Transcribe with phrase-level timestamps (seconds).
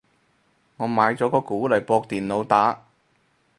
[0.77, 2.85] 我買咗個鼓嚟駁電腦打